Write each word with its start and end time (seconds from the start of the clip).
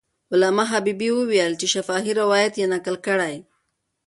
علامه 0.33 0.63
حبیبي 0.71 1.09
وویل 1.13 1.53
چې 1.59 1.65
شفاهي 1.73 2.13
روایت 2.21 2.53
یې 2.61 2.65
نقل 2.73 2.95
کړی. 3.07 3.35